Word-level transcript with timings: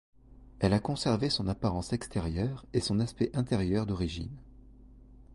Elle 0.57 0.73
a 0.73 0.79
conservé 0.79 1.29
son 1.29 1.47
apparence 1.47 1.93
extérieure 1.93 2.65
et 2.73 2.79
son 2.81 2.99
aspect 2.99 3.29
intérieur 3.35 3.85
d'origine. 3.85 4.35